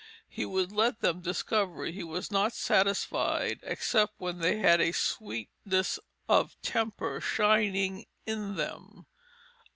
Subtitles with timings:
[0.27, 5.99] He would let them discover he was not satisfied, except when they had a sweetness
[6.27, 9.05] of temper shining in them."